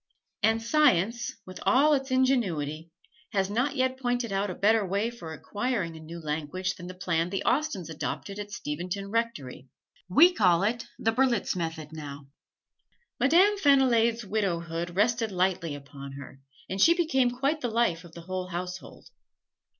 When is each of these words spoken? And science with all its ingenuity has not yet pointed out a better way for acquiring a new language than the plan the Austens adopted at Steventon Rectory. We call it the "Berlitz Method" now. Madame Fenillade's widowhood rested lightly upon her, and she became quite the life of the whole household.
And 0.41 0.63
science 0.63 1.35
with 1.45 1.59
all 1.63 1.93
its 1.93 2.09
ingenuity 2.09 2.89
has 3.33 3.51
not 3.51 3.75
yet 3.75 3.99
pointed 3.99 4.31
out 4.33 4.49
a 4.49 4.55
better 4.55 4.83
way 4.83 5.11
for 5.11 5.31
acquiring 5.31 5.95
a 5.95 5.99
new 5.99 6.19
language 6.19 6.73
than 6.73 6.87
the 6.87 6.95
plan 6.95 7.29
the 7.29 7.43
Austens 7.45 7.87
adopted 7.87 8.39
at 8.39 8.49
Steventon 8.49 9.11
Rectory. 9.11 9.67
We 10.09 10.33
call 10.33 10.63
it 10.63 10.87
the 10.97 11.11
"Berlitz 11.11 11.55
Method" 11.55 11.89
now. 11.91 12.29
Madame 13.19 13.59
Fenillade's 13.59 14.25
widowhood 14.25 14.95
rested 14.95 15.31
lightly 15.31 15.75
upon 15.75 16.13
her, 16.13 16.39
and 16.67 16.81
she 16.81 16.95
became 16.95 17.29
quite 17.29 17.61
the 17.61 17.67
life 17.69 18.03
of 18.03 18.13
the 18.13 18.21
whole 18.21 18.47
household. 18.47 19.07